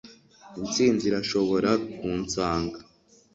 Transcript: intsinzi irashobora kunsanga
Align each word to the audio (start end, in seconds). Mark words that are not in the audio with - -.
intsinzi 0.59 1.03
irashobora 1.07 1.69
kunsanga 1.97 2.79